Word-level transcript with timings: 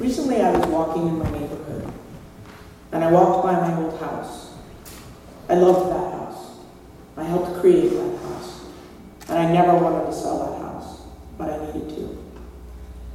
Recently, 0.00 0.40
I 0.40 0.50
was 0.56 0.66
walking 0.68 1.08
in 1.08 1.18
my 1.18 1.30
neighborhood, 1.30 1.92
and 2.90 3.04
I 3.04 3.12
walked 3.12 3.44
by 3.44 3.52
my 3.52 3.82
old 3.82 4.00
house. 4.00 4.54
I 5.46 5.56
loved 5.56 5.90
that 5.90 6.14
house. 6.14 6.56
I 7.18 7.24
helped 7.24 7.60
create 7.60 7.90
that 7.90 8.18
house, 8.22 8.64
and 9.28 9.38
I 9.38 9.52
never 9.52 9.76
wanted 9.76 10.06
to 10.06 10.12
sell 10.14 10.38
that 10.38 10.62
house, 10.62 11.02
but 11.36 11.50
I 11.50 11.66
needed 11.66 11.90
to. 11.96 12.18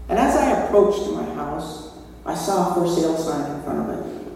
And 0.09 0.19
as 0.19 0.35
I 0.35 0.51
approached 0.61 1.11
my 1.11 1.25
house, 1.33 1.97
I 2.23 2.35
saw 2.35 2.69
a 2.69 2.73
for 2.75 2.87
sale 2.87 3.17
sign 3.17 3.49
in 3.49 3.63
front 3.63 3.89
of 3.89 3.97
it. 3.97 4.27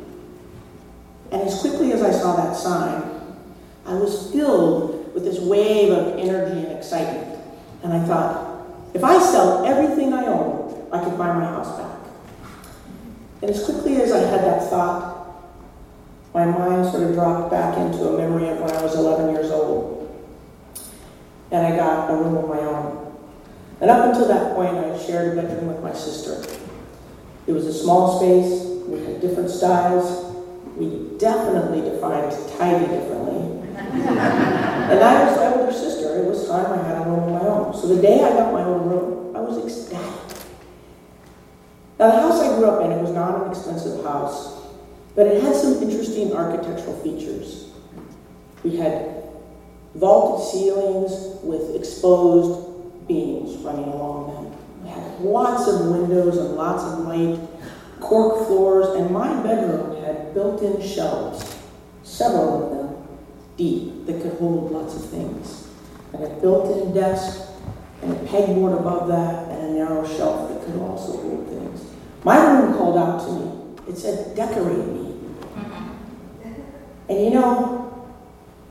And 1.32 1.44
as 1.44 1.62
quickly 1.62 1.92
as 1.92 2.02
I 2.02 2.12
saw 2.12 2.36
that 2.36 2.56
sign, 2.56 3.04
I 3.86 3.94
was 3.94 4.32
filled 4.32 5.14
with 5.14 5.24
this 5.24 5.40
wave 5.40 5.92
of 5.92 6.18
energy 6.18 6.66
and 6.66 6.76
excitement. 6.76 7.44
And 7.84 7.94
I 7.94 8.04
thought, 8.08 8.66
if 8.96 9.04
I 9.04 9.20
sell 9.20 9.68
everything 9.68 10.14
I 10.14 10.26
own, 10.26 10.90
I 10.92 11.04
could 11.04 11.16
buy 11.16 11.32
my 11.32 11.46
house 11.46 11.78
back. 11.78 11.99
And 13.42 13.52
as 13.52 13.64
quickly 13.64 14.02
as 14.02 14.12
I 14.12 14.20
had 14.20 14.42
that 14.42 14.70
thought, 14.70 15.20
my 16.34 16.46
mind 16.46 16.92
sort 16.92 17.04
of 17.04 17.14
dropped 17.14 17.52
back 17.52 17.78
into 17.78 18.08
a 18.10 18.18
memory 18.18 18.50
of 18.50 18.60
when 18.60 18.72
I 18.72 18.82
was 18.82 18.96
11 18.96 19.34
years 19.34 19.52
old. 19.52 20.06
And 21.52 21.66
I 21.66 21.76
got 21.76 22.12
a 22.12 22.16
room 22.16 22.36
of 22.38 22.48
my 22.48 22.60
own. 22.60 23.16
And 23.82 23.90
up 23.90 24.10
until 24.10 24.28
that 24.28 24.56
point, 24.56 24.78
I 24.78 24.90
had 24.90 25.02
shared 25.02 25.38
a 25.38 25.42
bedroom 25.42 25.68
with 25.68 25.82
my 25.82 25.94
sister. 25.94 26.46
It 27.48 27.54
was 27.54 27.66
a 27.66 27.74
small 27.74 28.20
space, 28.20 28.66
we 28.88 29.00
had 29.00 29.22
different 29.22 29.50
styles, 29.50 30.36
we 30.76 31.18
definitely 31.18 31.82
defined 31.90 32.32
tidy 32.58 32.86
differently. 32.86 33.68
and 33.76 35.00
I 35.00 35.26
was 35.26 35.38
my 35.38 35.54
older 35.54 35.74
sister. 35.74 36.24
It 36.24 36.26
was 36.26 36.48
time 36.48 36.80
I 36.80 36.84
had 36.84 37.02
a 37.02 37.10
room 37.10 37.34
of 37.34 37.42
my 37.42 37.48
own. 37.48 37.74
So 37.74 37.88
the 37.88 38.02
day 38.02 38.24
I 38.24 38.30
got 38.32 38.54
my 38.54 38.64
own 38.64 38.90
room, 38.90 39.00
I 39.00 39.04
was 39.04 39.08
ecstatic. 39.08 39.19
Now, 42.00 42.12
the 42.12 42.22
house 42.22 42.40
I 42.40 42.56
grew 42.56 42.66
up 42.66 42.82
in, 42.86 42.94
it 42.94 43.02
was 43.02 43.12
not 43.12 43.44
an 43.44 43.52
expensive 43.52 44.02
house, 44.06 44.58
but 45.16 45.28
it 45.28 45.44
had 45.44 45.54
some 45.54 45.84
interesting 45.84 46.32
architectural 46.32 46.98
features. 47.02 47.72
We 48.64 48.78
had 48.78 49.24
vaulted 49.96 50.48
ceilings 50.48 51.44
with 51.44 51.76
exposed 51.76 53.06
beams 53.06 53.58
running 53.64 53.90
along 53.90 54.34
them. 54.34 54.58
We 54.84 54.90
had 54.90 55.20
lots 55.20 55.68
of 55.68 55.88
windows 55.88 56.38
and 56.38 56.56
lots 56.56 56.84
of 56.84 57.00
light, 57.00 57.38
cork 58.00 58.48
floors, 58.48 58.96
and 58.96 59.12
my 59.12 59.44
bedroom 59.44 60.02
had 60.02 60.34
built-in 60.34 60.82
shelves, 60.82 61.54
several 62.04 62.64
of 62.64 62.78
them, 62.78 63.08
deep, 63.58 64.06
that 64.06 64.22
could 64.22 64.40
hold 64.40 64.72
lots 64.72 64.96
of 64.96 65.06
things. 65.10 65.68
And 66.14 66.24
a 66.24 66.30
built-in 66.40 66.94
desk, 66.94 67.42
and 68.02 68.14
a 68.14 68.20
pegboard 68.30 68.80
above 68.80 69.10
that, 69.10 69.50
and 69.50 69.72
a 69.72 69.74
narrow 69.74 70.08
shelf 70.08 70.48
that 70.48 70.64
could 70.66 70.80
also 70.80 71.18
hold 71.18 71.50
things. 71.50 71.89
My 72.24 72.38
room 72.46 72.74
called 72.74 72.98
out 72.98 73.26
to 73.26 73.32
me. 73.32 73.76
It 73.88 73.98
said, 73.98 74.36
decorate 74.36 74.86
me. 74.88 75.16
And 77.08 77.24
you 77.24 77.32
know, 77.32 78.08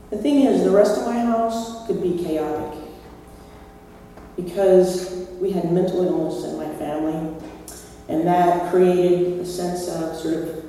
the 0.09 0.17
thing 0.17 0.45
is, 0.45 0.63
the 0.63 0.71
rest 0.71 0.99
of 1.01 1.05
my 1.07 1.19
house 1.19 1.85
could 1.85 2.01
be 2.01 2.23
chaotic 2.23 2.79
because 4.35 5.27
we 5.41 5.51
had 5.51 5.71
mental 5.71 6.05
illness 6.05 6.45
in 6.45 6.57
my 6.57 6.73
family, 6.75 7.35
and 8.07 8.25
that 8.25 8.71
created 8.71 9.39
a 9.39 9.45
sense 9.45 9.89
of 9.89 10.15
sort 10.15 10.35
of 10.35 10.65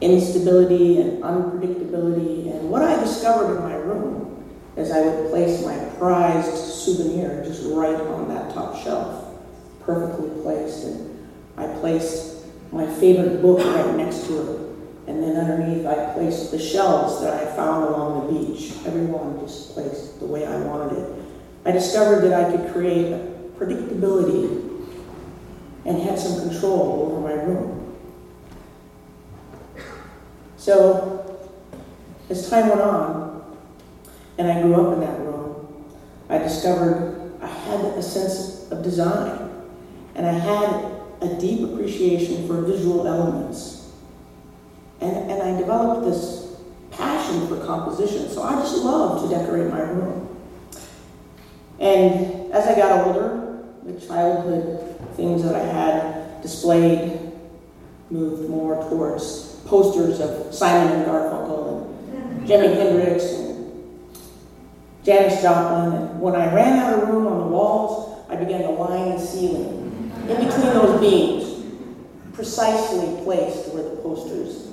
instability 0.00 1.00
and 1.00 1.22
unpredictability. 1.22 2.54
And 2.54 2.70
what 2.70 2.82
I 2.82 2.98
discovered 3.00 3.56
in 3.56 3.62
my 3.64 3.74
room 3.74 4.44
is 4.76 4.92
I 4.92 5.00
would 5.00 5.30
place 5.30 5.64
my 5.64 5.76
prized 5.98 6.56
souvenir 6.56 7.42
just 7.44 7.64
right 7.66 7.96
on 7.96 8.28
that 8.28 8.54
top 8.54 8.80
shelf, 8.82 9.34
perfectly 9.80 10.30
placed. 10.42 10.84
And 10.84 11.17
I 11.58 11.66
placed 11.80 12.46
my 12.72 12.86
favorite 12.86 13.42
book 13.42 13.58
right 13.58 13.96
next 13.96 14.26
to 14.26 14.40
it. 14.40 14.60
And 15.08 15.22
then 15.22 15.36
underneath, 15.36 15.86
I 15.86 16.12
placed 16.12 16.50
the 16.50 16.58
shelves 16.58 17.20
that 17.22 17.34
I 17.34 17.56
found 17.56 17.84
along 17.84 18.26
the 18.26 18.40
beach. 18.40 18.74
Everyone 18.86 19.40
just 19.40 19.72
placed 19.72 20.20
the 20.20 20.26
way 20.26 20.46
I 20.46 20.56
wanted 20.60 20.98
it. 20.98 21.22
I 21.64 21.72
discovered 21.72 22.20
that 22.28 22.32
I 22.32 22.56
could 22.56 22.72
create 22.72 23.56
predictability 23.58 24.86
and 25.84 25.98
had 25.98 26.18
some 26.18 26.48
control 26.48 27.10
over 27.10 27.20
my 27.20 27.42
room. 27.42 27.96
So, 30.56 31.48
as 32.28 32.48
time 32.50 32.68
went 32.68 32.82
on, 32.82 33.56
and 34.36 34.46
I 34.46 34.60
grew 34.60 34.74
up 34.74 34.92
in 34.94 35.00
that 35.00 35.18
room, 35.20 35.86
I 36.28 36.38
discovered 36.38 37.32
I 37.40 37.46
had 37.46 37.80
a 37.80 38.02
sense 38.02 38.70
of 38.70 38.82
design, 38.82 39.50
and 40.14 40.26
I 40.26 40.32
had 40.32 40.97
a 41.20 41.40
deep 41.40 41.64
appreciation 41.64 42.46
for 42.46 42.62
visual 42.62 43.06
elements. 43.06 43.90
And, 45.00 45.30
and 45.30 45.42
I 45.42 45.58
developed 45.58 46.06
this 46.06 46.56
passion 46.90 47.46
for 47.48 47.64
composition, 47.64 48.28
so 48.28 48.42
I 48.42 48.54
just 48.54 48.84
love 48.84 49.22
to 49.22 49.34
decorate 49.34 49.70
my 49.70 49.80
room. 49.80 50.36
And 51.78 52.52
as 52.52 52.66
I 52.66 52.74
got 52.74 53.06
older, 53.06 53.62
the 53.84 54.00
childhood 54.06 54.96
things 55.14 55.42
that 55.42 55.54
I 55.54 55.64
had 55.64 56.42
displayed 56.42 57.32
moved 58.10 58.48
more 58.48 58.76
towards 58.88 59.56
posters 59.66 60.20
of 60.20 60.54
Simon 60.54 60.92
and 60.92 61.06
Garfunkel 61.06 61.94
and 62.12 62.48
Jimi 62.48 62.74
Hendrix 62.74 63.24
and 63.34 63.88
Janis 65.04 65.42
Joplin. 65.42 65.92
And 65.92 66.20
when 66.20 66.34
I 66.34 66.52
ran 66.54 66.78
out 66.78 67.02
of 67.02 67.08
room 67.08 67.26
on 67.26 67.38
the 67.38 67.46
walls, 67.46 68.24
I 68.28 68.36
began 68.36 68.62
to 68.62 68.70
line 68.70 69.16
the 69.16 69.20
ceiling 69.20 69.88
in 70.28 70.36
between 70.36 70.72
those 70.74 71.00
beams, 71.00 71.64
precisely 72.34 73.22
placed 73.24 73.72
where 73.72 73.82
the 73.82 73.96
posters. 73.96 74.68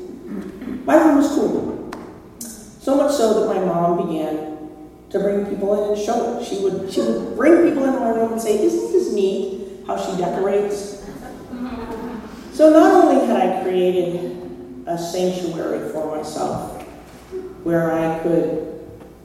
My 0.85 0.95
room 0.97 1.17
was 1.17 1.29
cool. 1.29 1.91
So 2.39 2.95
much 2.95 3.13
so 3.13 3.39
that 3.39 3.55
my 3.55 3.66
mom 3.66 4.07
began 4.07 4.69
to 5.09 5.19
bring 5.19 5.45
people 5.45 5.83
in 5.83 5.97
and 5.97 6.05
show 6.05 6.38
it. 6.38 6.45
She 6.45 6.61
would, 6.61 6.91
she 6.91 7.01
would 7.01 7.35
bring 7.35 7.69
people 7.69 7.85
into 7.85 7.99
my 7.99 8.09
room 8.09 8.33
and 8.33 8.41
say, 8.41 8.63
Isn't 8.63 8.91
this 8.91 9.13
neat 9.13 9.83
how 9.88 9.97
she 9.97 10.17
decorates? 10.21 11.03
So 12.53 12.72
not 12.72 13.05
only 13.05 13.25
had 13.25 13.37
I 13.37 13.63
created 13.63 14.83
a 14.87 14.97
sanctuary 14.97 15.91
for 15.91 16.16
myself 16.16 16.81
where 17.63 17.91
I 17.91 18.19
could 18.19 18.79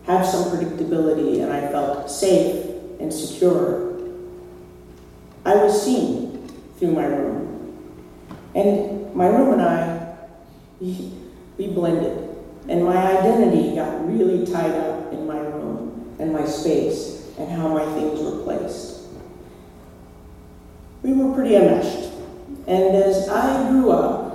have 0.06 0.24
some 0.26 0.44
predictability 0.44 1.42
and 1.42 1.52
I 1.52 1.60
felt 1.68 2.10
safe 2.10 2.66
and 2.98 3.12
secure. 3.12 3.89
I 5.44 5.54
was 5.54 5.82
seen 5.82 6.48
through 6.78 6.92
my 6.92 7.06
room. 7.06 7.50
And 8.54 9.14
my 9.14 9.26
room 9.26 9.52
and 9.54 9.62
I, 9.62 10.16
we, 10.80 11.12
blended. 11.68 12.28
And 12.68 12.84
my 12.84 13.18
identity 13.18 13.74
got 13.74 14.06
really 14.06 14.46
tied 14.46 14.72
up 14.72 15.12
in 15.12 15.26
my 15.26 15.38
room 15.38 16.16
and 16.18 16.32
my 16.32 16.44
space 16.44 17.32
and 17.38 17.50
how 17.50 17.68
my 17.68 17.84
things 17.94 18.20
were 18.20 18.42
placed. 18.42 19.00
We 21.02 21.12
were 21.12 21.34
pretty 21.34 21.56
enmeshed. 21.56 22.12
And 22.66 22.96
as 22.96 23.28
I 23.28 23.70
grew 23.70 23.90
up, 23.90 24.30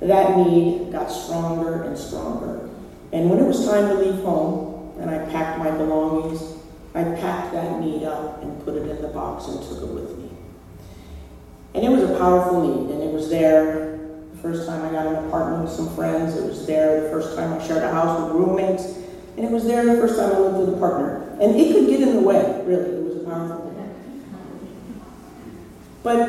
that 0.00 0.36
need 0.38 0.92
got 0.92 1.10
stronger 1.10 1.84
and 1.84 1.98
stronger. 1.98 2.68
And 3.12 3.28
when 3.28 3.38
it 3.38 3.46
was 3.46 3.66
time 3.66 3.88
to 3.88 3.94
leave 3.94 4.22
home 4.22 4.94
and 4.98 5.10
I 5.10 5.18
packed 5.26 5.58
my 5.58 5.70
belongings, 5.70 6.59
I 6.94 7.04
packed 7.04 7.52
that 7.52 7.80
need 7.80 8.02
up 8.04 8.42
and 8.42 8.64
put 8.64 8.74
it 8.74 8.88
in 8.88 9.00
the 9.00 9.08
box 9.08 9.46
and 9.46 9.62
took 9.62 9.82
it 9.82 9.88
with 9.88 10.18
me. 10.18 10.30
And 11.74 11.84
it 11.84 11.88
was 11.88 12.02
a 12.02 12.18
powerful 12.18 12.66
need, 12.66 12.92
and 12.92 13.02
it 13.02 13.12
was 13.12 13.30
there 13.30 13.96
the 14.32 14.38
first 14.38 14.66
time 14.66 14.84
I 14.84 14.90
got 14.90 15.06
an 15.06 15.24
apartment 15.26 15.64
with 15.64 15.72
some 15.72 15.94
friends, 15.94 16.36
it 16.36 16.44
was 16.44 16.66
there 16.66 17.02
the 17.02 17.10
first 17.10 17.36
time 17.36 17.52
I 17.52 17.64
shared 17.64 17.84
a 17.84 17.92
house 17.92 18.20
with 18.20 18.32
roommates, 18.32 18.96
and 19.36 19.44
it 19.44 19.50
was 19.50 19.64
there 19.64 19.84
the 19.84 20.00
first 20.00 20.16
time 20.16 20.32
I 20.34 20.38
lived 20.38 20.58
with 20.58 20.74
a 20.74 20.78
partner. 20.78 21.28
And 21.40 21.54
it 21.54 21.72
could 21.72 21.86
get 21.86 22.00
in 22.00 22.16
the 22.16 22.22
way, 22.22 22.62
really. 22.66 22.90
It 22.90 23.04
was 23.04 23.16
a 23.22 23.24
powerful 23.24 23.70
need. 23.70 23.70
But 26.02 26.28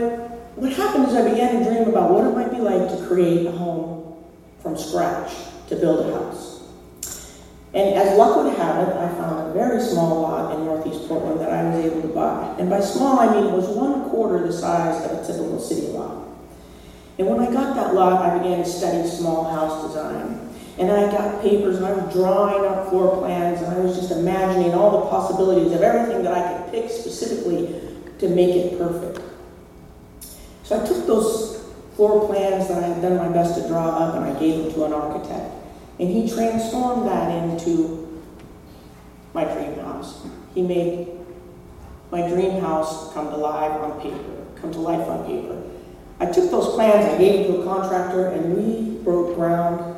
what 0.57 0.74
happened 0.74 1.07
is 1.07 1.15
I 1.15 1.27
began 1.27 1.63
to 1.63 1.69
dream 1.69 1.88
about 1.88 2.12
what 2.12 2.25
it 2.25 2.35
might 2.35 2.51
be 2.51 2.57
like 2.57 2.89
to 2.89 3.07
create 3.07 3.47
a 3.47 3.51
home 3.51 4.24
from 4.62 4.77
scratch, 4.77 5.33
to 5.69 5.75
build 5.75 6.06
a 6.06 6.12
house. 6.13 6.50
And 7.73 7.95
as 7.95 8.18
luck 8.18 8.35
would 8.35 8.53
have 8.53 8.88
it, 8.88 8.95
I 8.97 9.07
found 9.15 9.50
a 9.50 9.53
very 9.53 9.81
small 9.81 10.21
lot 10.21 10.56
in 10.56 10.65
northeast 10.65 11.07
Portland 11.07 11.39
that 11.39 11.51
I 11.51 11.63
was 11.69 11.85
able 11.85 12.01
to 12.01 12.09
buy. 12.09 12.56
And 12.59 12.69
by 12.69 12.81
small, 12.81 13.19
I 13.19 13.33
mean 13.33 13.45
it 13.45 13.56
was 13.56 13.68
one 13.69 14.09
quarter 14.09 14.45
the 14.45 14.51
size 14.51 15.06
of 15.06 15.19
a 15.19 15.25
typical 15.25 15.59
city 15.59 15.88
lot. 15.88 16.27
And 17.18 17.29
when 17.29 17.39
I 17.39 17.51
got 17.51 17.75
that 17.75 17.94
lot, 17.94 18.21
I 18.21 18.38
began 18.38 18.57
to 18.57 18.65
study 18.65 19.07
small 19.07 19.45
house 19.45 19.88
design. 19.88 20.50
And 20.79 20.91
I 20.91 21.09
got 21.12 21.41
papers 21.41 21.77
and 21.77 21.85
I 21.85 21.94
was 21.94 22.13
drawing 22.13 22.65
up 22.65 22.89
floor 22.89 23.18
plans 23.18 23.62
and 23.62 23.73
I 23.73 23.79
was 23.79 23.95
just 23.95 24.12
imagining 24.12 24.73
all 24.73 25.03
the 25.03 25.09
possibilities 25.09 25.71
of 25.71 25.81
everything 25.81 26.23
that 26.23 26.33
I 26.33 26.57
could 26.57 26.71
pick 26.71 26.89
specifically 26.89 27.79
to 28.19 28.29
make 28.29 28.56
it 28.56 28.77
perfect. 28.77 29.21
So 30.63 30.81
I 30.81 30.85
took 30.85 31.06
those 31.06 31.63
floor 31.95 32.27
plans 32.27 32.68
that 32.68 32.83
I 32.83 32.88
had 32.88 33.01
done 33.01 33.18
my 33.18 33.29
best 33.29 33.62
to 33.62 33.68
draw 33.68 33.89
up 33.89 34.15
and 34.15 34.25
I 34.25 34.39
gave 34.39 34.63
them 34.63 34.73
to 34.73 34.85
an 34.85 34.94
architect. 34.94 35.60
And 36.01 36.09
he 36.09 36.27
transformed 36.27 37.07
that 37.07 37.30
into 37.31 38.19
my 39.36 39.44
dream 39.44 39.75
house. 39.75 40.25
He 40.56 40.63
made 40.63 41.09
my 42.12 42.27
dream 42.27 42.59
house 42.59 43.13
come 43.13 43.30
to 43.30 43.38
life 43.38 43.71
on 43.71 44.01
paper, 44.01 44.45
come 44.59 44.71
to 44.71 44.80
life 44.80 45.07
on 45.07 45.27
paper. 45.27 45.62
I 46.19 46.25
took 46.25 46.50
those 46.50 46.74
plans, 46.74 47.06
I 47.06 47.19
gave 47.19 47.45
them 47.45 47.56
to 47.56 47.62
a 47.62 47.65
contractor, 47.65 48.30
and 48.30 48.57
we 48.57 48.98
broke 49.03 49.36
ground 49.36 49.95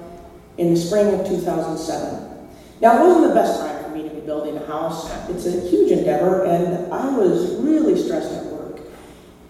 in 0.58 0.74
the 0.74 0.80
spring 0.80 1.08
of 1.18 1.26
2007. 1.26 2.50
Now, 2.82 3.02
it 3.02 3.08
wasn't 3.08 3.30
the 3.30 3.34
best 3.34 3.62
time 3.62 3.82
for 3.86 3.90
me 3.92 4.04
to 4.04 4.14
be 4.14 4.20
building 4.20 4.58
a 4.58 4.66
house. 4.66 5.10
It's 5.30 5.46
a 5.46 5.70
huge 5.70 5.90
endeavor, 5.90 6.44
and 6.44 6.92
I 6.92 7.16
was 7.16 7.56
really 7.62 7.98
stressed 7.98 8.30
at 8.30 8.46
work 8.48 8.82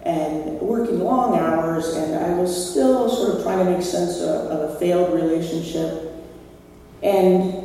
and 0.03 0.61
working 0.61 0.99
long 0.99 1.35
hours, 1.35 1.95
and 1.95 2.13
I 2.13 2.39
was 2.39 2.71
still 2.71 3.09
sort 3.09 3.37
of 3.37 3.43
trying 3.43 3.65
to 3.65 3.71
make 3.71 3.81
sense 3.81 4.21
of, 4.21 4.51
of 4.51 4.69
a 4.69 4.79
failed 4.79 5.15
relationship. 5.15 6.12
And 7.03 7.63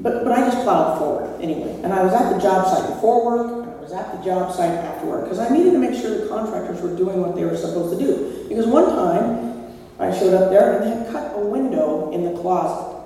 but, 0.00 0.22
but 0.22 0.32
I 0.32 0.48
just 0.48 0.62
plowed 0.62 0.98
forward 0.98 1.40
anyway. 1.42 1.80
And 1.82 1.92
I 1.92 2.04
was 2.04 2.12
at 2.12 2.32
the 2.32 2.38
job 2.40 2.66
site 2.66 2.88
before 2.94 3.24
work, 3.26 3.66
and 3.66 3.74
I 3.74 3.80
was 3.80 3.92
at 3.92 4.16
the 4.16 4.24
job 4.24 4.54
site 4.54 4.70
after 4.70 5.06
work, 5.06 5.24
because 5.24 5.40
I 5.40 5.48
needed 5.48 5.72
to 5.72 5.78
make 5.78 6.00
sure 6.00 6.16
the 6.20 6.28
contractors 6.28 6.80
were 6.80 6.94
doing 6.94 7.20
what 7.20 7.34
they 7.34 7.44
were 7.44 7.56
supposed 7.56 7.98
to 7.98 8.04
do. 8.04 8.46
Because 8.48 8.66
one 8.66 8.86
time, 8.90 9.74
I 9.98 10.16
showed 10.16 10.34
up 10.34 10.50
there 10.50 10.74
and 10.74 10.84
they 10.84 10.96
had 10.96 11.10
cut 11.10 11.34
a 11.34 11.40
window 11.40 12.12
in 12.12 12.22
the 12.22 12.40
closet. 12.40 12.96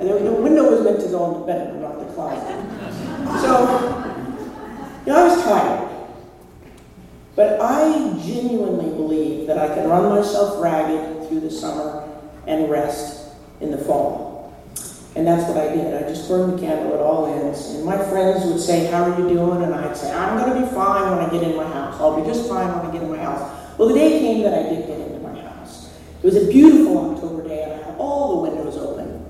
And 0.00 0.08
the, 0.08 0.32
window 0.32 0.70
was 0.70 0.82
meant 0.82 1.00
to 1.00 1.08
go 1.08 1.34
in 1.34 1.40
the 1.40 1.46
bedroom, 1.46 1.82
not 1.82 1.98
the 1.98 2.06
closet. 2.14 2.48
So, 3.42 3.68
you 5.04 5.12
know, 5.12 5.18
I 5.18 5.28
was 5.28 5.42
tired. 5.44 5.88
But 7.36 7.60
I 7.60 7.92
genuinely 8.24 8.90
believe 8.96 9.46
that 9.48 9.58
I 9.58 9.74
can 9.74 9.88
run 9.88 10.08
myself 10.08 10.62
ragged 10.62 11.28
through 11.28 11.40
the 11.40 11.50
summer 11.50 12.08
and 12.46 12.70
rest 12.70 13.28
in 13.60 13.70
the 13.70 13.78
fall. 13.78 14.27
And 15.16 15.26
that's 15.26 15.48
what 15.48 15.56
I 15.56 15.74
did. 15.74 15.94
I 15.94 16.08
just 16.08 16.28
burned 16.28 16.52
the 16.52 16.60
candle 16.60 16.94
at 16.94 17.00
all 17.00 17.26
ends. 17.26 17.70
And 17.70 17.84
my 17.84 17.96
friends 17.96 18.44
would 18.44 18.60
say, 18.60 18.86
How 18.90 19.04
are 19.04 19.20
you 19.20 19.28
doing? 19.28 19.62
And 19.62 19.74
I'd 19.74 19.96
say, 19.96 20.12
I'm 20.12 20.38
going 20.38 20.54
to 20.54 20.66
be 20.66 20.74
fine 20.74 21.10
when 21.10 21.24
I 21.24 21.30
get 21.30 21.42
in 21.42 21.56
my 21.56 21.66
house. 21.66 22.00
I'll 22.00 22.20
be 22.20 22.26
just 22.26 22.48
fine 22.48 22.68
when 22.76 22.86
I 22.86 22.92
get 22.92 23.02
in 23.02 23.10
my 23.10 23.18
house. 23.18 23.78
Well, 23.78 23.88
the 23.88 23.94
day 23.94 24.18
came 24.20 24.42
that 24.42 24.54
I 24.54 24.68
did 24.68 24.86
get 24.86 25.00
into 25.00 25.20
my 25.20 25.40
house. 25.40 25.90
It 26.22 26.26
was 26.26 26.36
a 26.36 26.46
beautiful 26.48 27.12
October 27.12 27.48
day, 27.48 27.62
and 27.62 27.72
I 27.72 27.76
had 27.86 27.98
all 27.98 28.36
the 28.36 28.50
windows 28.50 28.76
open. 28.76 29.24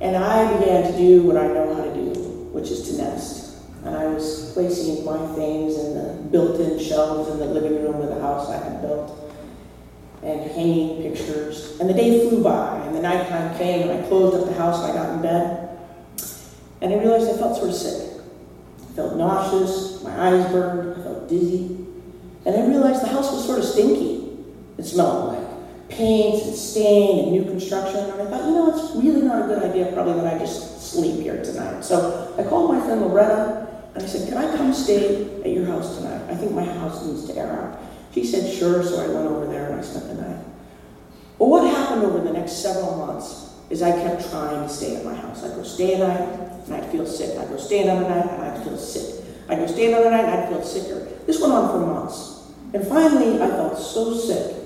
And 0.00 0.16
I 0.16 0.58
began 0.58 0.92
to 0.92 0.98
do 0.98 1.22
what 1.22 1.36
I 1.36 1.46
know 1.46 1.74
how 1.74 1.84
to 1.84 1.94
do, 1.94 2.20
which 2.52 2.70
is 2.70 2.90
to 2.90 3.02
nest. 3.02 3.56
And 3.84 3.96
I 3.96 4.06
was 4.06 4.52
placing 4.52 5.04
my 5.04 5.18
things 5.34 5.76
in 5.76 5.94
the 5.94 6.22
built 6.30 6.60
in 6.60 6.78
shelves 6.78 7.30
in 7.30 7.38
the 7.38 7.46
living 7.46 7.82
room 7.82 8.00
of 8.00 8.08
the 8.08 8.20
house 8.20 8.48
I 8.48 8.62
had 8.62 8.80
built 8.80 9.21
and 10.22 10.50
hanging 10.52 11.02
pictures. 11.02 11.78
And 11.80 11.88
the 11.88 11.94
day 11.94 12.28
flew 12.28 12.42
by, 12.42 12.78
and 12.86 12.94
the 12.94 13.02
nighttime 13.02 13.56
came, 13.58 13.88
and 13.88 14.04
I 14.04 14.08
closed 14.08 14.36
up 14.36 14.46
the 14.46 14.54
house, 14.54 14.82
and 14.82 14.92
I 14.92 15.02
got 15.02 15.16
in 15.16 15.22
bed. 15.22 15.78
And 16.80 16.92
I 16.92 16.96
realized 16.96 17.30
I 17.30 17.36
felt 17.36 17.56
sort 17.56 17.70
of 17.70 17.74
sick. 17.74 18.20
I 18.80 18.92
felt 18.94 19.16
nauseous, 19.16 20.02
my 20.02 20.28
eyes 20.28 20.50
burned, 20.52 21.00
I 21.00 21.02
felt 21.04 21.28
dizzy. 21.28 21.76
And 22.44 22.56
I 22.56 22.66
realized 22.66 23.02
the 23.02 23.08
house 23.08 23.32
was 23.32 23.44
sort 23.44 23.58
of 23.58 23.64
stinky. 23.64 24.36
It 24.78 24.84
smelled 24.84 25.34
like 25.34 25.88
paint 25.88 26.42
and 26.42 26.54
stain 26.54 27.24
and 27.24 27.32
new 27.32 27.44
construction. 27.44 27.98
And 27.98 28.22
I 28.22 28.30
thought, 28.30 28.48
you 28.48 28.54
know, 28.54 28.74
it's 28.74 28.96
really 28.96 29.22
not 29.22 29.44
a 29.44 29.46
good 29.46 29.62
idea, 29.62 29.92
probably, 29.92 30.14
that 30.14 30.34
I 30.34 30.38
just 30.38 30.90
sleep 30.92 31.20
here 31.20 31.42
tonight. 31.42 31.82
So 31.82 32.34
I 32.38 32.42
called 32.44 32.74
my 32.74 32.84
friend 32.84 33.02
Loretta, 33.02 33.68
and 33.94 34.02
I 34.02 34.06
said, 34.06 34.28
Can 34.28 34.38
I 34.38 34.56
come 34.56 34.72
stay 34.72 35.40
at 35.42 35.50
your 35.50 35.66
house 35.66 35.98
tonight? 35.98 36.22
I 36.30 36.34
think 36.34 36.52
my 36.52 36.64
house 36.64 37.04
needs 37.04 37.26
to 37.26 37.36
air 37.36 37.52
out. 37.52 37.78
She 38.12 38.24
said, 38.24 38.52
sure, 38.52 38.82
so 38.82 39.00
I 39.00 39.08
went 39.08 39.26
over 39.26 39.46
there 39.46 39.70
and 39.70 39.80
I 39.80 39.82
spent 39.82 40.08
the 40.08 40.14
night. 40.14 40.44
Well, 41.38 41.50
what 41.50 41.74
happened 41.74 42.04
over 42.04 42.20
the 42.20 42.32
next 42.32 42.62
several 42.62 42.96
months 42.96 43.54
is 43.70 43.82
I 43.82 43.92
kept 43.92 44.30
trying 44.30 44.62
to 44.62 44.68
stay 44.68 44.96
at 44.96 45.04
my 45.04 45.14
house. 45.14 45.42
I'd 45.42 45.54
go 45.54 45.62
stay 45.62 45.94
a 45.94 45.98
night 45.98 46.20
and 46.66 46.74
I'd 46.74 46.90
feel 46.92 47.06
sick. 47.06 47.38
I'd 47.38 47.48
go 47.48 47.56
stay 47.56 47.82
another 47.82 48.08
night 48.08 48.30
and 48.30 48.42
I'd 48.42 48.62
feel 48.62 48.76
sick. 48.76 49.24
I'd 49.48 49.58
go 49.58 49.66
stay 49.66 49.92
another 49.92 50.10
night 50.10 50.24
and 50.24 50.32
I'd 50.32 50.48
feel 50.48 50.62
sicker. 50.62 51.08
This 51.26 51.40
went 51.40 51.52
on 51.54 51.70
for 51.70 51.86
months. 51.86 52.52
And 52.74 52.86
finally, 52.86 53.40
I 53.40 53.48
felt 53.48 53.78
so 53.78 54.14
sick 54.14 54.56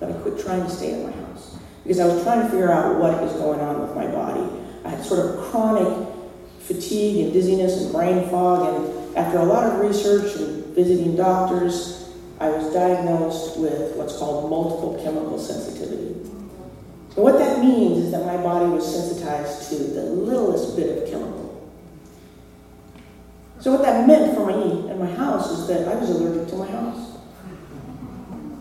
that 0.00 0.10
I 0.10 0.12
quit 0.14 0.38
trying 0.40 0.62
to 0.62 0.70
stay 0.70 0.94
at 0.94 1.04
my 1.04 1.12
house 1.12 1.56
because 1.82 2.00
I 2.00 2.06
was 2.06 2.22
trying 2.22 2.42
to 2.42 2.48
figure 2.48 2.70
out 2.70 2.98
what 2.98 3.20
was 3.22 3.32
going 3.34 3.60
on 3.60 3.80
with 3.80 3.94
my 3.94 4.06
body. 4.06 4.46
I 4.84 4.90
had 4.90 5.04
sort 5.04 5.24
of 5.24 5.50
chronic 5.50 6.08
fatigue 6.60 7.24
and 7.24 7.32
dizziness 7.32 7.82
and 7.82 7.92
brain 7.92 8.28
fog, 8.28 8.74
and 8.74 9.16
after 9.16 9.38
a 9.38 9.44
lot 9.44 9.64
of 9.64 9.80
research 9.80 10.36
and 10.36 10.66
visiting 10.74 11.16
doctors, 11.16 12.07
I 12.40 12.50
was 12.50 12.72
diagnosed 12.72 13.58
with 13.58 13.96
what's 13.96 14.16
called 14.16 14.48
multiple 14.48 15.00
chemical 15.02 15.38
sensitivity. 15.38 16.14
And 17.16 17.24
what 17.24 17.38
that 17.38 17.58
means 17.60 18.04
is 18.04 18.10
that 18.12 18.24
my 18.24 18.36
body 18.36 18.66
was 18.70 18.86
sensitized 18.86 19.70
to 19.70 19.76
the 19.76 20.02
littlest 20.02 20.76
bit 20.76 21.02
of 21.02 21.10
chemical. 21.10 21.72
So 23.58 23.72
what 23.72 23.82
that 23.82 24.06
meant 24.06 24.36
for 24.36 24.46
me 24.46 24.88
and 24.88 25.00
my 25.00 25.10
house 25.10 25.50
is 25.50 25.66
that 25.66 25.88
I 25.88 25.96
was 25.96 26.10
allergic 26.10 26.48
to 26.50 26.56
my 26.56 26.70
house. 26.70 27.16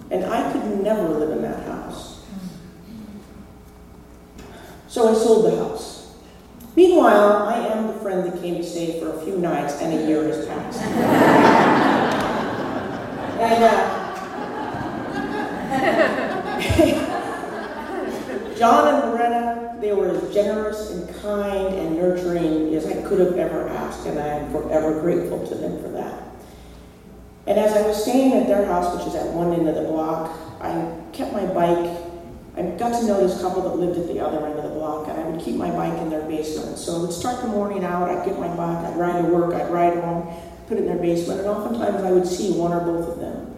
And 0.10 0.26
I 0.26 0.52
could 0.52 0.82
never 0.82 1.08
live 1.10 1.30
in 1.32 1.44
that 1.44 1.64
house. 1.68 2.26
So 4.88 5.08
I 5.10 5.14
sold 5.14 5.46
the 5.46 5.58
house. 5.58 6.16
Meanwhile, 6.76 7.44
I 7.44 7.60
am 7.68 7.88
the 7.88 7.94
friend 7.94 8.24
that 8.24 8.42
came 8.42 8.56
to 8.56 8.64
stay 8.64 9.00
for 9.00 9.12
a 9.12 9.22
few 9.24 9.38
nights 9.38 9.82
and 9.82 9.94
a 9.94 10.08
year 10.08 10.24
has 10.24 10.48
passed. 10.48 10.82
And 13.40 13.64
uh, 13.64 14.08
John 18.58 18.88
and 18.88 19.12
Loretta, 19.12 19.78
they 19.80 19.94
were 19.94 20.10
as 20.10 20.34
generous 20.34 20.90
and 20.90 21.08
kind 21.22 21.76
and 21.76 21.96
nurturing 21.96 22.74
as 22.74 22.88
I 22.88 22.97
could 23.08 23.20
have 23.20 23.38
ever 23.38 23.68
asked, 23.70 24.06
and 24.06 24.20
I 24.20 24.28
am 24.28 24.52
forever 24.52 25.00
grateful 25.02 25.46
to 25.48 25.56
them 25.56 25.82
for 25.82 25.90
that. 25.90 26.24
And 27.46 27.58
as 27.58 27.74
I 27.74 27.88
was 27.88 28.02
staying 28.02 28.34
at 28.34 28.48
their 28.48 28.66
house, 28.66 28.98
which 28.98 29.08
is 29.08 29.16
at 29.16 29.28
one 29.34 29.54
end 29.54 29.68
of 29.70 29.76
the 29.76 29.84
block, 29.84 30.38
I 30.60 31.00
kept 31.14 31.32
my 31.32 31.46
bike. 31.46 32.04
I 32.58 32.64
got 32.78 33.00
to 33.00 33.08
know 33.08 33.26
this 33.26 33.40
couple 33.42 33.62
that 33.64 33.76
lived 33.78 33.98
at 33.98 34.08
the 34.08 34.20
other 34.20 34.46
end 34.46 34.60
of 34.60 34.64
the 34.64 34.76
block, 34.76 35.08
and 35.08 35.18
I 35.18 35.24
would 35.24 35.40
keep 35.40 35.56
my 35.56 35.72
bike 35.72 35.98
in 36.00 36.10
their 36.10 36.28
basement. 36.28 36.78
So 36.78 36.98
I 36.98 37.00
would 37.02 37.14
start 37.14 37.42
the 37.42 37.48
morning 37.48 37.84
out, 37.86 38.10
I'd 38.10 38.26
get 38.26 38.38
my 38.40 38.50
bike, 38.50 38.84
I'd 38.84 38.98
ride 38.98 39.22
to 39.22 39.28
work, 39.28 39.54
I'd 39.54 39.72
ride 39.72 39.94
home, 40.04 40.34
put 40.68 40.78
it 40.78 40.82
in 40.82 40.88
their 40.88 40.98
basement, 40.98 41.40
and 41.40 41.50
oftentimes 41.50 42.04
I 42.04 42.12
would 42.12 42.28
see 42.28 42.52
one 42.52 42.74
or 42.74 42.82
both 42.82 43.08
of 43.08 43.20
them. 43.20 43.56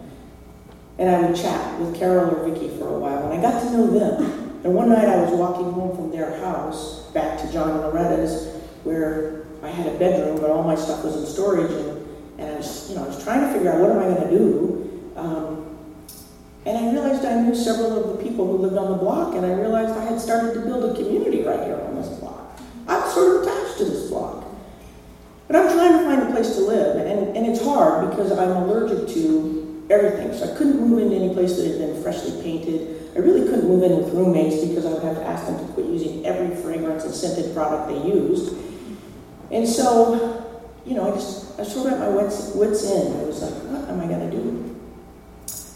And 0.98 1.08
I 1.08 1.22
would 1.22 1.34
chat 1.34 1.80
with 1.80 1.96
Carol 1.96 2.30
or 2.30 2.48
Vicky 2.48 2.68
for 2.78 2.94
a 2.94 2.98
while, 2.98 3.30
and 3.30 3.38
I 3.38 3.42
got 3.42 3.60
to 3.62 3.70
know 3.72 3.86
them. 3.86 4.60
And 4.62 4.74
one 4.74 4.90
night 4.90 5.08
I 5.08 5.22
was 5.22 5.32
walking 5.32 5.72
home 5.72 5.96
from 5.96 6.10
their 6.10 6.38
house 6.40 7.10
back 7.12 7.40
to 7.40 7.50
John 7.50 7.70
and 7.70 7.80
Loretta's, 7.80 8.49
where 8.84 9.44
I 9.62 9.68
had 9.68 9.86
a 9.86 9.98
bedroom, 9.98 10.40
but 10.40 10.50
all 10.50 10.62
my 10.62 10.74
stuff 10.74 11.04
was 11.04 11.16
in 11.16 11.26
storage, 11.26 11.70
and, 11.70 12.06
and 12.38 12.52
I 12.52 12.56
was, 12.56 12.88
you 12.88 12.96
know, 12.96 13.04
I 13.04 13.08
was 13.08 13.22
trying 13.22 13.46
to 13.46 13.52
figure 13.52 13.72
out 13.72 13.80
what 13.80 13.90
am 13.90 13.98
I 13.98 14.14
going 14.14 14.30
to 14.30 14.38
do. 14.38 15.12
Um, 15.16 15.78
and 16.66 16.76
I 16.76 16.92
realized 16.92 17.24
I 17.24 17.40
knew 17.42 17.54
several 17.54 17.98
of 17.98 18.16
the 18.16 18.22
people 18.22 18.46
who 18.46 18.58
lived 18.58 18.76
on 18.76 18.90
the 18.90 18.98
block, 18.98 19.34
and 19.34 19.44
I 19.44 19.52
realized 19.52 19.92
I 19.92 20.04
had 20.04 20.20
started 20.20 20.54
to 20.54 20.60
build 20.60 20.84
a 20.84 20.94
community 20.94 21.42
right 21.42 21.64
here 21.64 21.80
on 21.80 21.96
this 21.96 22.08
block. 22.18 22.58
I'm 22.86 23.10
sort 23.10 23.36
of 23.36 23.42
attached 23.42 23.78
to 23.78 23.84
this 23.84 24.10
block. 24.10 24.44
But 25.46 25.56
I'm 25.56 25.72
trying 25.72 25.98
to 25.98 26.04
find 26.04 26.22
a 26.22 26.32
place 26.32 26.54
to 26.56 26.62
live, 26.62 26.96
and, 26.96 27.36
and 27.36 27.46
it's 27.46 27.62
hard 27.62 28.10
because 28.10 28.30
I'm 28.32 28.62
allergic 28.62 29.08
to 29.14 29.86
everything. 29.90 30.32
So 30.32 30.52
I 30.52 30.56
couldn't 30.56 30.80
move 30.80 31.00
into 31.00 31.16
any 31.16 31.34
place 31.34 31.56
that 31.56 31.66
had 31.66 31.78
been 31.78 32.02
freshly 32.02 32.40
painted. 32.42 33.10
I 33.16 33.18
really 33.18 33.48
couldn't 33.48 33.66
move 33.66 33.82
in 33.82 33.96
with 33.96 34.14
roommates 34.14 34.64
because 34.64 34.86
I 34.86 34.92
would 34.92 35.02
have 35.02 35.16
to 35.16 35.24
ask 35.24 35.46
them 35.46 35.58
to 35.58 35.72
quit 35.72 35.86
using 35.86 36.24
every 36.24 36.54
fragrance 36.62 37.04
and 37.04 37.12
scented 37.12 37.52
product 37.54 37.88
they 37.88 38.08
used. 38.08 38.54
And 39.50 39.68
so, 39.68 40.62
you 40.86 40.94
know, 40.94 41.12
I 41.12 41.14
just, 41.14 41.58
I 41.58 41.64
sort 41.64 41.92
of 41.92 41.94
at 41.94 41.98
my 42.00 42.08
wits, 42.08 42.52
wits 42.54 42.84
end. 42.88 43.20
I 43.20 43.24
was 43.24 43.42
like, 43.42 43.54
what 43.64 43.88
am 43.88 44.00
I 44.00 44.06
going 44.06 44.30
to 44.30 44.36
do? 44.36 44.80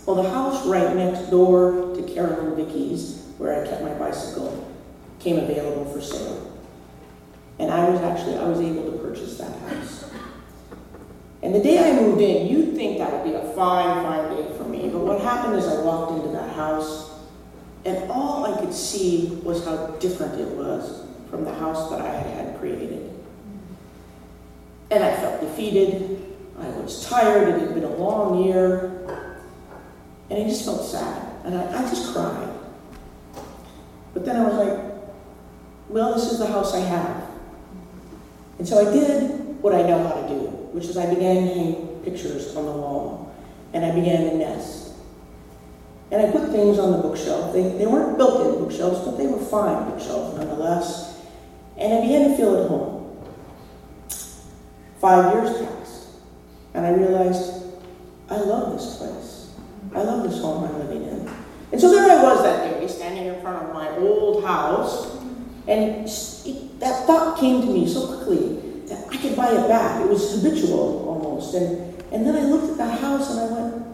Well, 0.06 0.22
the 0.22 0.30
house 0.30 0.66
right 0.66 0.94
next 0.94 1.30
door 1.30 1.94
to 1.96 2.02
Carol 2.02 2.46
and 2.46 2.56
Vicky's, 2.56 3.26
where 3.38 3.64
I 3.64 3.66
kept 3.66 3.82
my 3.82 3.94
bicycle, 3.94 4.70
came 5.18 5.38
available 5.38 5.92
for 5.92 6.00
sale. 6.00 6.52
And 7.58 7.70
I 7.70 7.88
was 7.88 8.00
actually, 8.00 8.36
I 8.36 8.46
was 8.46 8.60
able 8.60 8.90
to 8.90 8.98
purchase 8.98 9.38
that 9.38 9.58
house. 9.60 10.10
And 11.42 11.54
the 11.54 11.62
day 11.62 11.90
I 11.90 12.00
moved 12.00 12.20
in, 12.20 12.46
you'd 12.46 12.74
think 12.74 12.98
that 12.98 13.12
would 13.12 13.24
be 13.24 13.34
a 13.34 13.52
fine, 13.54 14.02
fine 14.02 14.36
day 14.36 14.56
for 14.56 14.64
me. 14.64 14.88
But 14.88 15.00
what 15.00 15.20
happened 15.20 15.56
is 15.56 15.66
I 15.66 15.80
walked 15.82 16.12
into 16.12 16.32
that 16.36 16.54
house, 16.54 17.10
and 17.84 18.10
all 18.10 18.46
I 18.46 18.58
could 18.60 18.72
see 18.72 19.40
was 19.42 19.64
how 19.64 19.88
different 20.00 20.40
it 20.40 20.48
was 20.48 21.04
from 21.30 21.44
the 21.44 21.54
house 21.54 21.90
that 21.90 22.00
I 22.00 22.10
had 22.14 22.46
had 22.46 22.58
created. 22.58 23.13
And 24.94 25.02
I 25.02 25.16
felt 25.16 25.40
defeated. 25.40 26.22
I 26.56 26.68
was 26.68 27.04
tired. 27.04 27.48
It 27.48 27.60
had 27.62 27.74
been 27.74 27.82
a 27.82 27.96
long 27.96 28.44
year. 28.44 29.04
And 30.30 30.44
I 30.44 30.48
just 30.48 30.64
felt 30.64 30.84
sad. 30.84 31.44
And 31.44 31.56
I, 31.56 31.82
I 31.82 31.88
just 31.88 32.14
cried. 32.14 32.48
But 34.12 34.24
then 34.24 34.36
I 34.36 34.44
was 34.48 34.54
like, 34.54 34.94
well, 35.88 36.14
this 36.14 36.30
is 36.30 36.38
the 36.38 36.46
house 36.46 36.74
I 36.74 36.78
have. 36.78 37.28
And 38.60 38.68
so 38.68 38.88
I 38.88 38.92
did 38.92 39.60
what 39.60 39.74
I 39.74 39.82
know 39.82 40.06
how 40.06 40.14
to 40.14 40.28
do, 40.28 40.46
which 40.70 40.84
is 40.84 40.96
I 40.96 41.12
began 41.12 41.44
hanging 41.44 42.00
pictures 42.04 42.54
on 42.54 42.64
the 42.64 42.70
wall, 42.70 43.34
and 43.72 43.84
I 43.84 43.90
began 43.90 44.30
to 44.30 44.36
nest. 44.36 44.92
And 46.12 46.24
I 46.24 46.30
put 46.30 46.52
things 46.52 46.78
on 46.78 46.92
the 46.92 46.98
bookshelf. 46.98 47.52
They, 47.52 47.62
they 47.62 47.86
weren't 47.86 48.16
built 48.16 48.46
in 48.46 48.64
bookshelves, 48.64 49.04
but 49.04 49.16
they 49.16 49.26
were 49.26 49.40
fine 49.40 49.90
bookshelves 49.90 50.38
nonetheless. 50.38 51.20
And 51.76 51.94
I 51.94 52.00
began 52.00 52.30
to 52.30 52.36
feel 52.36 52.62
at 52.62 52.68
home. 52.68 53.03
Five 55.04 55.34
years 55.34 55.58
passed, 55.58 56.06
and 56.72 56.86
I 56.86 56.90
realized 56.94 57.62
I 58.30 58.38
love 58.38 58.72
this 58.72 58.96
place. 58.96 59.52
I 59.94 60.02
love 60.02 60.22
this 60.22 60.40
home 60.40 60.64
I'm 60.64 60.78
living 60.78 61.02
in. 61.02 61.30
And 61.72 61.78
so 61.78 61.90
there 61.90 62.18
I 62.18 62.22
was 62.22 62.42
that 62.42 62.80
day, 62.80 62.88
standing 62.88 63.26
in 63.26 63.38
front 63.42 63.66
of 63.66 63.74
my 63.74 63.90
old 63.98 64.42
house, 64.42 65.14
and 65.68 66.08
it, 66.08 66.80
that 66.80 67.04
thought 67.06 67.38
came 67.38 67.60
to 67.60 67.66
me 67.66 67.86
so 67.86 68.16
quickly 68.16 68.60
that 68.86 69.06
I 69.10 69.18
could 69.18 69.36
buy 69.36 69.50
it 69.50 69.68
back. 69.68 70.00
It 70.00 70.08
was 70.08 70.42
habitual 70.42 71.06
almost. 71.06 71.54
And, 71.54 72.02
and 72.10 72.26
then 72.26 72.36
I 72.36 72.44
looked 72.46 72.70
at 72.70 72.78
the 72.78 72.86
house 72.86 73.30
and 73.30 73.40
I 73.40 73.60
went, 73.60 73.86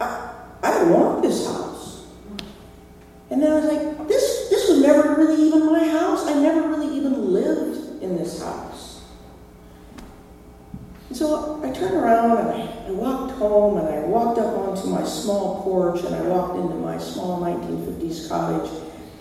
I, 0.00 0.32
I 0.62 0.82
want 0.84 1.22
this 1.22 1.44
house. 1.44 2.06
And 3.30 3.42
then 3.42 3.50
I 3.50 3.54
was 3.56 3.64
like, 3.64 4.06
this, 4.06 4.48
this 4.48 4.68
was 4.68 4.80
never 4.80 5.16
really 5.16 5.42
even 5.42 5.66
my 5.66 5.88
house. 5.88 6.24
I 6.28 6.34
never 6.34 6.68
really 6.68 6.96
even 6.96 7.32
lived 7.32 8.00
in 8.00 8.16
this 8.16 8.40
house. 8.40 8.94
And 11.14 11.18
so 11.20 11.62
I 11.62 11.70
turned 11.84 12.02
around 12.02 12.38
and 12.38 12.48
I, 12.48 12.90
walked 12.90 13.32
home 13.32 13.78
and 13.78 13.88
I 13.88 14.00
walked 14.00 14.38
up 14.38 14.56
onto 14.56 14.88
my 14.88 15.04
small 15.04 15.62
porch 15.62 16.02
and 16.04 16.14
I 16.14 16.22
walked 16.22 16.56
into 16.56 16.74
my 16.76 16.98
small 16.98 17.40
1950s 17.40 18.28
cottage. 18.28 18.70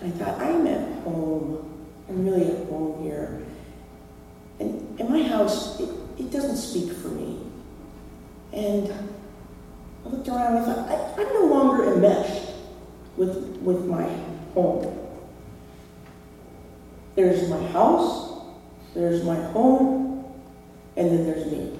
And 0.02 0.14
I 0.14 0.18
thought, 0.18 0.40
I'm 0.40 0.68
at 0.68 1.04
home. 1.04 1.88
I'm 2.08 2.26
really 2.26 2.52
at 2.52 2.68
home 2.68 3.04
here. 3.04 3.46
And, 4.60 5.00
and 5.00 5.10
my 5.10 5.24
house, 5.24 5.80
it, 5.80 5.90
it 6.20 6.32
doesn't 6.32 6.58
speak 6.58 6.94
for 6.94 7.08
me. 7.10 7.40
And 8.52 8.94
I 10.06 10.10
looked 10.10 10.28
around 10.28 10.58
and 10.58 10.66
I 10.66 10.74
thought, 10.74 10.90
I, 10.90 11.22
I'm 11.22 11.34
no 11.34 11.46
longer 11.46 11.94
enmeshed 11.94 12.52
with, 13.18 13.38
with 13.62 13.86
my 13.86 14.08
home. 14.54 15.00
There's 17.16 17.50
my 17.50 17.66
house, 17.68 18.44
there's 18.94 19.24
my 19.24 19.36
home, 19.52 20.26
and 20.96 21.10
then 21.10 21.26
there's 21.26 21.52
me. 21.52 21.80